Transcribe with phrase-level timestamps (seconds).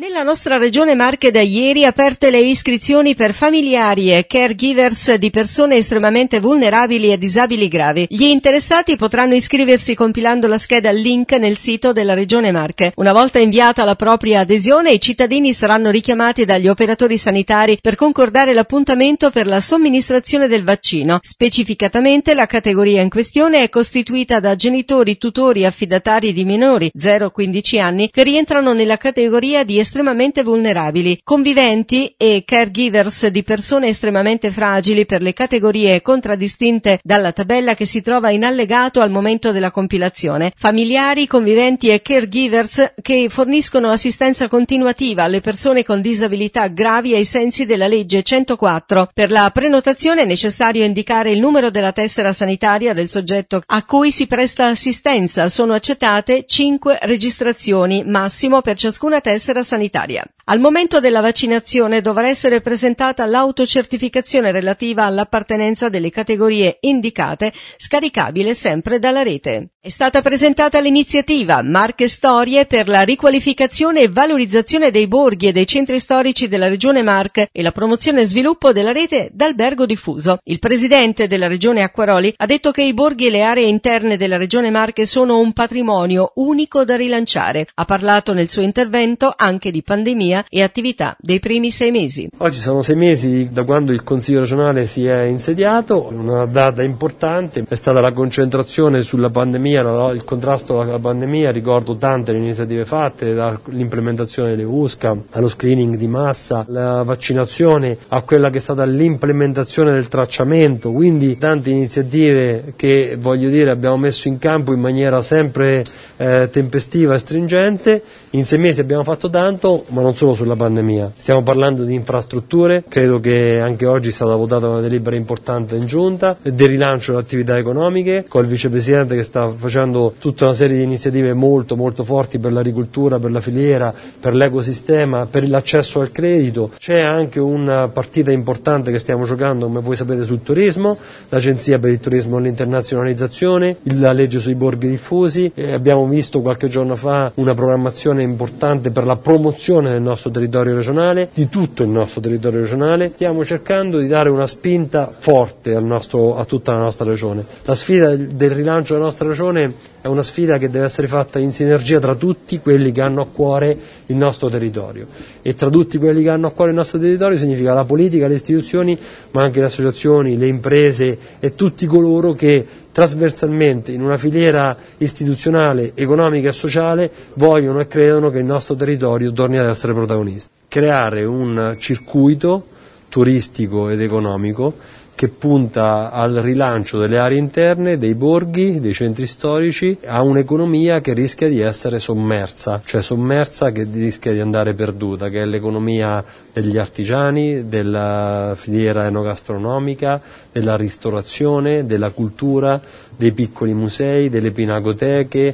[0.00, 5.74] Nella nostra regione Marche da ieri aperte le iscrizioni per familiari e caregivers di persone
[5.74, 8.06] estremamente vulnerabili e disabili gravi.
[8.08, 12.92] Gli interessati potranno iscriversi compilando la scheda link nel sito della regione Marche.
[12.94, 18.54] Una volta inviata la propria adesione, i cittadini saranno richiamati dagli operatori sanitari per concordare
[18.54, 21.18] l'appuntamento per la somministrazione del vaccino.
[21.22, 28.10] Specificatamente la categoria in questione è costituita da genitori, tutori, affidatari di minori 0-15 anni
[28.10, 35.22] che rientrano nella categoria di estremamente vulnerabili, conviventi e caregivers di persone estremamente fragili per
[35.22, 41.26] le categorie contraddistinte dalla tabella che si trova in allegato al momento della compilazione, familiari,
[41.26, 47.86] conviventi e caregivers che forniscono assistenza continuativa alle persone con disabilità gravi ai sensi della
[47.86, 49.08] legge 104.
[49.14, 54.10] Per la prenotazione è necessario indicare il numero della tessera sanitaria del soggetto a cui
[54.10, 55.48] si presta assistenza.
[55.48, 60.26] Sono accettate 5 registrazioni massimo per ciascuna tessera sanitaria sanitaria.
[60.50, 68.98] Al momento della vaccinazione dovrà essere presentata l'autocertificazione relativa all'appartenenza delle categorie indicate, scaricabile sempre
[68.98, 69.72] dalla rete.
[69.78, 75.66] È stata presentata l'iniziativa Marche Storie per la riqualificazione e valorizzazione dei borghi e dei
[75.66, 80.38] centri storici della Regione Marche e la promozione e sviluppo della rete d'albergo diffuso.
[80.44, 84.38] Il presidente della Regione Acquaroli ha detto che i borghi e le aree interne della
[84.38, 87.66] Regione Marche sono un patrimonio unico da rilanciare.
[87.74, 92.28] Ha parlato nel suo intervento anche di pandemia e attività dei primi sei mesi.
[92.38, 97.64] Oggi sono sei mesi da quando il Consiglio regionale si è insediato, una data importante
[97.68, 103.34] è stata la concentrazione sulla pandemia, il contrasto alla pandemia, ricordo tante le iniziative fatte,
[103.34, 109.92] dall'implementazione delle USCA, allo screening di massa, la vaccinazione, a quella che è stata l'implementazione
[109.92, 115.84] del tracciamento, quindi tante iniziative che voglio dire abbiamo messo in campo in maniera sempre
[116.16, 118.02] eh, tempestiva e stringente.
[118.32, 121.12] In sei mesi abbiamo fatto tanto, ma non solo sulla pandemia.
[121.16, 125.86] Stiamo parlando di infrastrutture, credo che anche oggi è stata votata una delibera importante in
[125.86, 130.82] giunta, del rilancio delle attività economiche, col vicepresidente che sta facendo tutta una serie di
[130.82, 136.72] iniziative molto molto forti per l'agricoltura, per la filiera, per l'ecosistema, per l'accesso al credito.
[136.76, 140.98] C'è anche una partita importante che stiamo giocando, come voi sapete, sul turismo,
[141.30, 146.68] l'Agenzia per il turismo e l'internazionalizzazione, la legge sui borghi diffusi, e abbiamo visto qualche
[146.68, 151.88] giorno fa una programmazione importante per la promozione del nostro territorio regionale, di tutto il
[151.88, 153.10] nostro territorio regionale.
[153.14, 157.44] Stiamo cercando di dare una spinta forte nostro, a tutta la nostra regione.
[157.64, 161.50] La sfida del rilancio della nostra regione è una sfida che deve essere fatta in
[161.50, 165.06] sinergia tra tutti quelli che hanno a cuore il nostro territorio
[165.42, 168.34] e tra tutti quelli che hanno a cuore il nostro territorio significa la politica, le
[168.34, 168.98] istituzioni,
[169.32, 172.64] ma anche le associazioni, le imprese e tutti coloro che
[172.98, 179.32] trasversalmente in una filiera istituzionale, economica e sociale vogliono e credono che il nostro territorio
[179.32, 180.50] torni ad essere protagonista.
[180.66, 182.66] Creare un circuito
[183.08, 184.74] turistico ed economico
[185.18, 191.12] che punta al rilancio delle aree interne, dei borghi, dei centri storici, a un'economia che
[191.12, 196.78] rischia di essere sommersa, cioè sommersa che rischia di andare perduta, che è l'economia degli
[196.78, 200.20] artigiani, della filiera enogastronomica,
[200.52, 202.80] della ristorazione, della cultura,
[203.16, 205.52] dei piccoli musei, delle pinacoteche,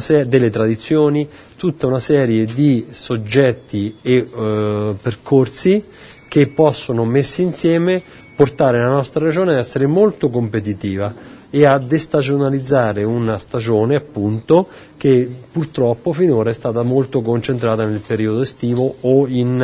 [0.00, 5.84] serie delle tradizioni, tutta una serie di soggetti e eh, percorsi
[6.28, 8.02] che possono messi insieme
[8.36, 11.12] portare la nostra regione ad essere molto competitiva
[11.50, 18.42] e a destagionalizzare una stagione appunto che purtroppo finora è stata molto concentrata nel periodo
[18.42, 19.60] estivo o in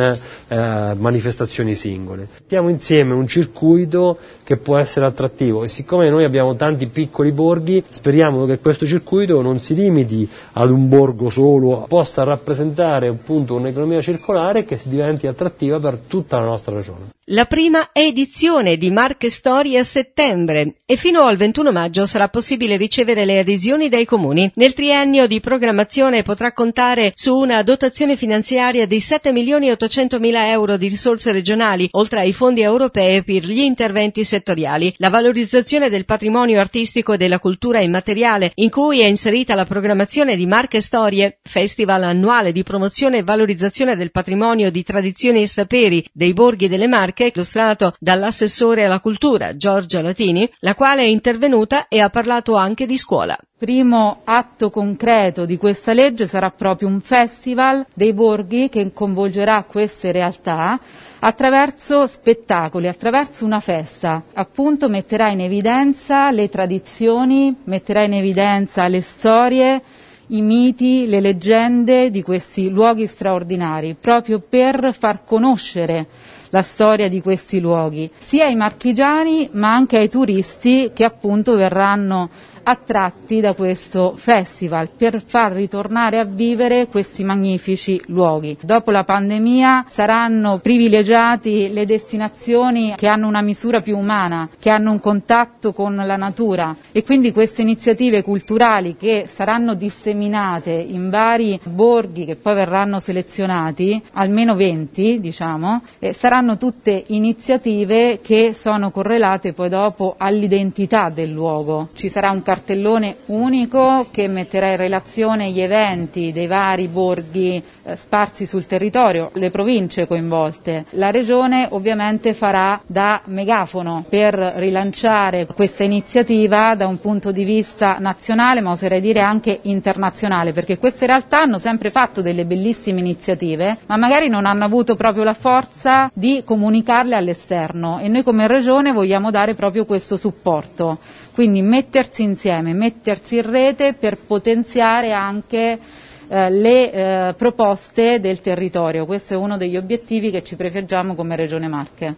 [0.47, 2.27] eh, manifestazioni singole.
[2.39, 7.83] Mettiamo insieme un circuito che può essere attrattivo e siccome noi abbiamo tanti piccoli borghi
[7.87, 14.01] speriamo che questo circuito non si limiti ad un borgo solo, possa rappresentare appunto un'economia
[14.01, 17.11] circolare che si diventi attrattiva per tutta la nostra regione.
[17.27, 22.75] La prima edizione di Marche Storie a settembre e fino al 21 maggio sarà possibile
[22.75, 24.51] ricevere le adesioni dai comuni.
[24.55, 30.19] Nel triennio di programmazione potrà contare su una dotazione finanziaria di 7 milioni e 800
[30.19, 34.93] mila euro di risorse regionali, oltre ai fondi europei per gli interventi settoriali.
[34.97, 40.35] La valorizzazione del patrimonio artistico e della cultura immateriale, in cui è inserita la programmazione
[40.35, 46.05] di Marche Storie, festival annuale di promozione e valorizzazione del patrimonio di tradizioni e saperi
[46.11, 51.99] dei borghi delle Marche, illustrato dall'assessore alla cultura Giorgia Latini, la quale è intervenuta e
[51.99, 53.37] ha parlato anche di scuola.
[53.63, 60.11] Primo atto concreto di questa legge sarà proprio un festival dei borghi che coinvolgerà queste
[60.11, 60.77] realtà
[61.19, 64.21] attraverso spettacoli, attraverso una festa.
[64.33, 69.81] Appunto metterà in evidenza le tradizioni, metterà in evidenza le storie
[70.27, 76.07] i miti, le leggende di questi luoghi straordinari, proprio per far conoscere
[76.49, 82.29] la storia di questi luoghi, sia ai marchigiani ma anche ai turisti che appunto verranno
[82.63, 88.57] attratti da questo festival per far ritornare a vivere questi magnifici luoghi.
[88.61, 94.91] Dopo la pandemia saranno privilegiati le destinazioni che hanno una misura più umana, che hanno
[94.91, 101.59] un contatto con la natura e quindi queste iniziative culturali che saranno disseminate in vari
[101.63, 109.53] borghi che poi verranno selezionati, almeno 20 diciamo, eh, saranno tutte iniziative che sono correlate
[109.53, 111.89] poi dopo all'identità del luogo.
[111.93, 117.95] Ci sarà un cartellone unico che metterà in relazione gli eventi dei vari borghi eh,
[117.95, 120.85] sparsi sul territorio, le province coinvolte.
[120.91, 127.97] La Regione ovviamente farà da megafono per rilanciare questa iniziativa da un punto di vista
[127.99, 133.77] nazionale, ma oserei dire anche internazionale, perché queste realtà hanno sempre fatto delle bellissime iniziative,
[133.87, 138.91] ma magari non hanno avuto proprio la forza di comunicarle all'esterno e noi come Regione
[138.91, 140.99] vogliamo dare proprio questo supporto.
[141.33, 145.79] Quindi mettersi insieme, mettersi in rete per potenziare anche
[146.27, 149.05] eh, le eh, proposte del territorio.
[149.05, 152.15] Questo è uno degli obiettivi che ci prefiggiamo come Regione Marche.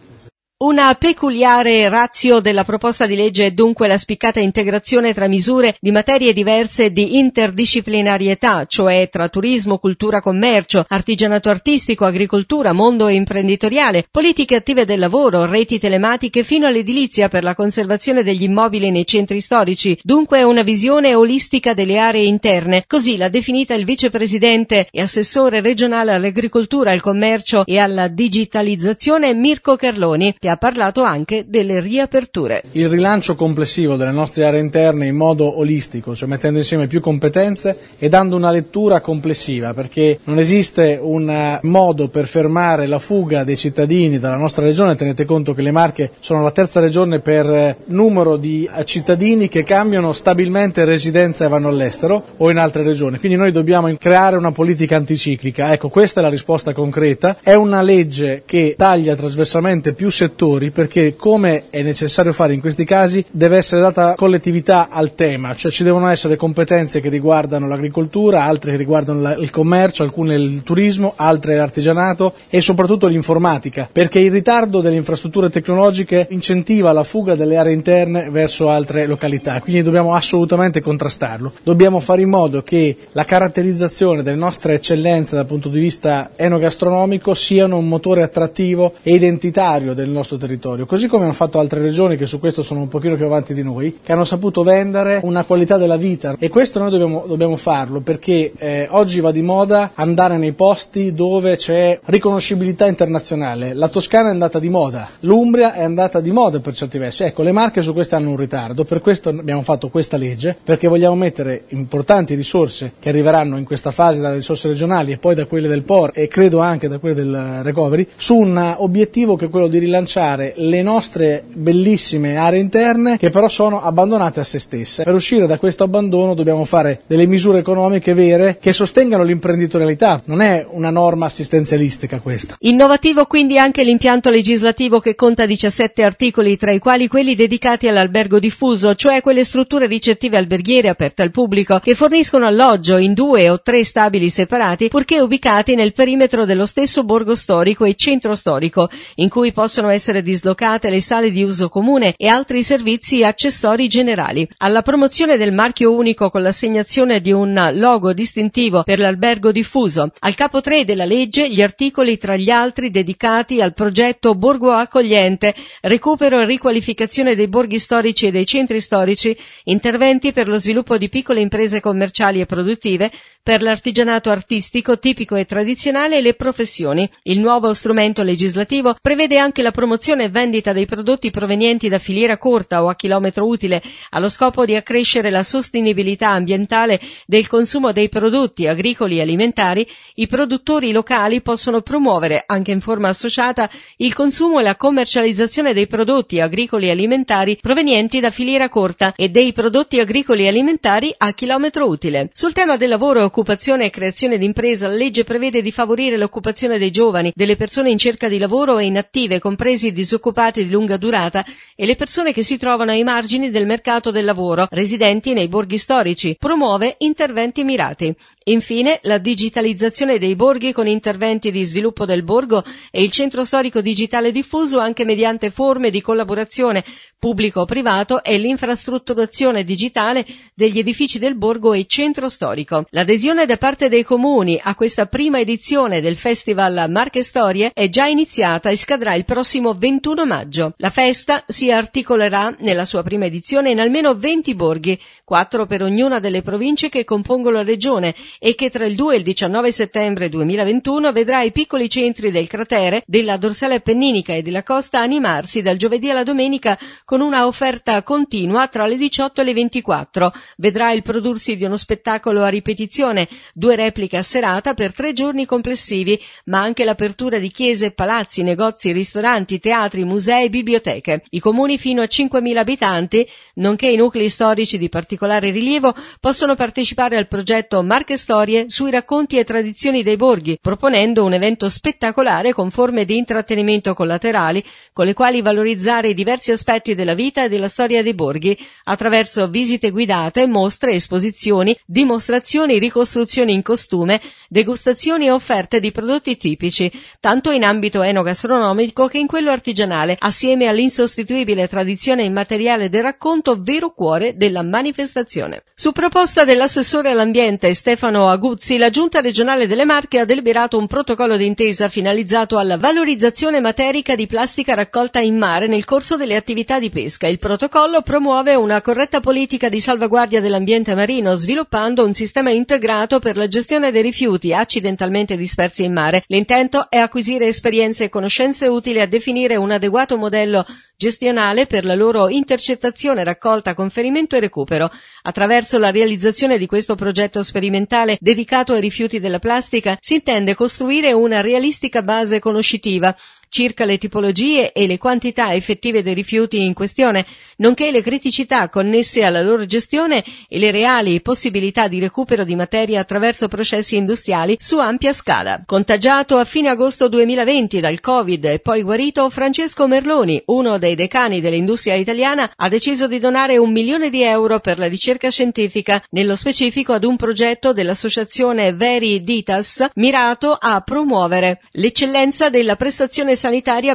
[0.58, 5.90] Una peculiare razio della proposta di legge è dunque la spiccata integrazione tra misure di
[5.90, 14.54] materie diverse di interdisciplinarietà, cioè tra turismo, cultura, commercio, artigianato artistico, agricoltura, mondo imprenditoriale, politiche
[14.54, 19.98] attive del lavoro, reti telematiche fino all'edilizia per la conservazione degli immobili nei centri storici,
[20.02, 26.12] dunque una visione olistica delle aree interne, così l'ha definita il vicepresidente e assessore regionale
[26.12, 32.62] all'agricoltura, al commercio e alla digitalizzazione Mirko Carloni che ha parlato anche delle riaperture.
[32.72, 37.76] Il rilancio complessivo delle nostre aree interne in modo olistico, cioè mettendo insieme più competenze
[37.98, 43.56] e dando una lettura complessiva, perché non esiste un modo per fermare la fuga dei
[43.56, 48.36] cittadini dalla nostra regione, tenete conto che le Marche sono la terza regione per numero
[48.36, 53.50] di cittadini che cambiano stabilmente residenza e vanno all'estero o in altre regioni, quindi noi
[53.50, 55.72] dobbiamo creare una politica anticiclica.
[55.72, 60.70] Ecco, questa è la risposta concreta, è una legge che taglia trasversalmente più settori settori
[60.70, 65.70] perché come è necessario fare in questi casi deve essere data collettività al tema, cioè
[65.70, 70.62] ci devono essere competenze che riguardano l'agricoltura, altre che riguardano la, il commercio, alcune il
[70.62, 77.34] turismo, altre l'artigianato e soprattutto l'informatica, perché il ritardo delle infrastrutture tecnologiche incentiva la fuga
[77.34, 81.52] delle aree interne verso altre località, quindi dobbiamo assolutamente contrastarlo.
[81.62, 87.32] Dobbiamo fare in modo che la caratterizzazione delle nostre eccellenze dal punto di vista enogastronomico
[87.32, 91.80] siano un motore attrattivo e identitario del nostro nostro territorio, così come hanno fatto altre
[91.80, 95.20] regioni che su questo sono un pochino più avanti di noi, che hanno saputo vendere
[95.22, 99.42] una qualità della vita e questo noi dobbiamo, dobbiamo farlo perché eh, oggi va di
[99.42, 103.72] moda andare nei posti dove c'è riconoscibilità internazionale.
[103.72, 107.22] La Toscana è andata di moda, l'Umbria è andata di moda per certi versi.
[107.22, 110.88] Ecco, le Marche su questo hanno un ritardo, per questo abbiamo fatto questa legge, perché
[110.88, 115.46] vogliamo mettere importanti risorse che arriveranno in questa fase dalle risorse regionali e poi da
[115.46, 119.48] quelle del POR e credo anche da quelle del recovery, su un obiettivo che è
[119.48, 124.58] quello di rilanciare rilanciare le nostre bellissime aree interne che però sono abbandonate a se
[124.58, 125.02] stesse.
[125.04, 130.40] Per uscire da questo abbandono dobbiamo fare delle misure economiche vere che sostengano l'imprenditorialità, non
[130.40, 132.56] è una norma assistenzialistica questa.
[132.60, 138.38] Innovativo quindi anche l'impianto legislativo che conta 17 articoli, tra i quali quelli dedicati all'albergo
[138.38, 143.60] diffuso, cioè quelle strutture ricettive alberghiere aperte al pubblico che forniscono alloggio in due o
[143.60, 149.28] tre stabili separati purché ubicati nel perimetro dello stesso borgo storico e centro storico, in
[149.28, 154.48] cui possono essere essere dislocate le sale di uso comune e altri servizi accessori generali.
[154.58, 160.12] Alla promozione del marchio unico con l'assegnazione di un logo distintivo per l'albergo diffuso.
[160.20, 165.56] Al capo 3 della legge gli articoli tra gli altri dedicati al progetto Borgo Accogliente,
[165.80, 171.08] recupero e riqualificazione dei borghi storici e dei centri storici, interventi per lo sviluppo di
[171.08, 173.10] piccole imprese commerciali e produttive,
[173.42, 177.10] per l'artigianato artistico tipico e tradizionale e le professioni.
[177.24, 181.98] Il nuovo strumento legislativo prevede anche la promozione promozione e vendita dei prodotti provenienti da
[181.98, 187.92] filiera corta o a chilometro utile allo scopo di accrescere la sostenibilità ambientale del consumo
[187.92, 189.86] dei prodotti agricoli e alimentari,
[190.16, 195.86] i produttori locali possono promuovere, anche in forma associata, il consumo e la commercializzazione dei
[195.86, 201.32] prodotti agricoli e alimentari provenienti da filiera corta e dei prodotti agricoli e alimentari a
[201.32, 202.28] chilometro utile.
[202.34, 206.90] Sul tema del lavoro, occupazione e creazione d'impresa, la legge prevede di favorire l'occupazione dei
[206.90, 210.96] giovani, delle persone in cerca di lavoro e inattive, compresi crisi, i disoccupati di lunga
[210.96, 215.48] durata e le persone che si trovano ai margini del mercato del lavoro, residenti nei
[215.48, 216.36] borghi storici.
[216.38, 218.14] Promuove interventi mirati.
[218.48, 222.62] Infine, la digitalizzazione dei borghi con interventi di sviluppo del borgo
[222.92, 226.84] e il centro storico digitale diffuso anche mediante forme di collaborazione
[227.18, 230.24] pubblico-privato e l'infrastrutturazione digitale
[230.54, 232.84] degli edifici del borgo e centro storico.
[232.90, 238.06] L'adesione da parte dei comuni a questa prima edizione del Festival Marche Storie è già
[238.06, 240.74] iniziata e scadrà il prossimo 21 maggio.
[240.76, 246.20] La festa si articolerà nella sua prima edizione in almeno 20 borghi, 4 per ognuna
[246.20, 250.28] delle province che compongono la regione e che tra il 2 e il 19 settembre
[250.28, 255.76] 2021 vedrà i piccoli centri del cratere, della dorsale appenninica e della costa animarsi dal
[255.76, 260.32] giovedì alla domenica con una offerta continua tra le 18 e le 24.
[260.56, 265.46] Vedrà il prodursi di uno spettacolo a ripetizione, due repliche a serata per tre giorni
[265.46, 271.22] complessivi, ma anche l'apertura di chiese, palazzi, negozi, ristoranti, teatri, musei, biblioteche.
[271.30, 277.16] I comuni fino a 5.000 abitanti, nonché i nuclei storici di particolare rilievo, possono partecipare
[277.16, 282.72] al progetto Marche storie sui racconti e tradizioni dei borghi, proponendo un evento spettacolare con
[282.72, 287.68] forme di intrattenimento collaterali con le quali valorizzare i diversi aspetti della vita e della
[287.68, 295.78] storia dei borghi attraverso visite guidate, mostre, esposizioni, dimostrazioni, ricostruzioni in costume, degustazioni e offerte
[295.78, 296.90] di prodotti tipici,
[297.20, 303.92] tanto in ambito enogastronomico che in quello artigianale, assieme all'insostituibile tradizione immateriale del racconto, vero
[303.92, 305.62] cuore della manifestazione.
[305.76, 310.86] Su proposta dell'assessore all'ambiente Stefano Stefano Aguzzi, la Giunta regionale delle Marche ha deliberato un
[310.86, 316.78] protocollo d'intesa finalizzato alla valorizzazione materica di plastica raccolta in mare nel corso delle attività
[316.78, 317.28] di pesca.
[317.28, 323.36] Il protocollo promuove una corretta politica di salvaguardia dell'ambiente marino, sviluppando un sistema integrato per
[323.36, 326.24] la gestione dei rifiuti accidentalmente dispersi in mare.
[326.28, 330.64] L'intento è acquisire esperienze e conoscenze utili a definire un adeguato modello
[330.96, 334.90] gestionale per la loro intercettazione, raccolta, conferimento e recupero.
[335.22, 341.12] Attraverso la realizzazione di questo progetto sperimentale dedicato ai rifiuti della plastica si intende costruire
[341.12, 343.14] una realistica base conoscitiva
[343.56, 347.24] circa le tipologie e le quantità effettive dei rifiuti in questione,
[347.56, 353.00] nonché le criticità connesse alla loro gestione e le reali possibilità di recupero di materia
[353.00, 355.62] attraverso processi industriali su ampia scala.
[355.64, 361.40] Contagiato a fine agosto 2020 dal Covid e poi guarito, Francesco Merloni, uno dei decani
[361.40, 366.36] dell'industria italiana, ha deciso di donare un milione di euro per la ricerca scientifica, nello
[366.36, 373.44] specifico ad un progetto dell'associazione Veri Ditas mirato a promuovere l'eccellenza della prestazione sanitaria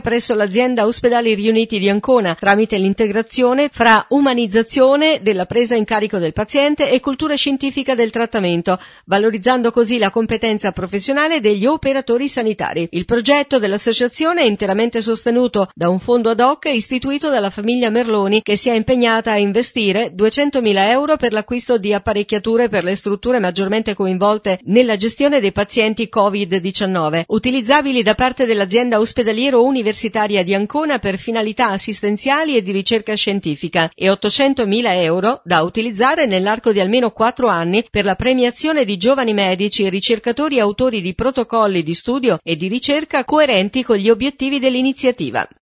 [0.01, 6.31] presso l'azienda Ospedali Riuniti di Ancona tramite l'integrazione fra umanizzazione della presa in carico del
[6.31, 12.87] paziente e cultura scientifica del trattamento, valorizzando così la competenza professionale degli operatori sanitari.
[12.91, 18.41] Il progetto dell'associazione è interamente sostenuto da un fondo ad hoc istituito dalla famiglia Merloni
[18.43, 23.39] che si è impegnata a investire 200.000 euro per l'acquisto di apparecchiature per le strutture
[23.39, 30.53] maggiormente coinvolte nella gestione dei pazienti Covid-19, utilizzabili da parte dell'azienda ospedaliera ospedaliero universitaria di
[30.53, 36.81] Ancona per finalità assistenziali e di ricerca scientifica e 800.000 euro da utilizzare nell'arco di
[36.81, 41.93] almeno quattro anni per la premiazione di giovani medici e ricercatori autori di protocolli di
[41.93, 45.47] studio e di ricerca coerenti con gli obiettivi dell'iniziativa.